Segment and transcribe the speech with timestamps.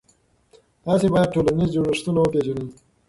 [0.83, 2.67] تاسې باید ټولنیز جوړښتونه وپېژنئ.